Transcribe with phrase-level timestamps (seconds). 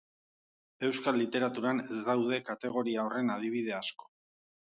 [0.87, 4.09] Euskal literaturan ez daude kategoria horren adibide asko.